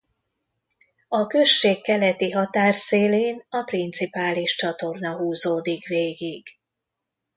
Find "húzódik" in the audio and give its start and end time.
5.17-5.87